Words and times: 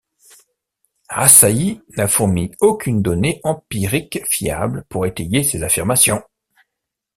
Assailly 1.09 1.79
n'a 1.95 2.07
fourni 2.07 2.49
aucune 2.59 3.03
donnée 3.03 3.39
empirique 3.43 4.17
fiable 4.27 4.83
pour 4.89 5.05
étayer 5.05 5.43
ses 5.43 5.61
affirmations. 5.61 6.23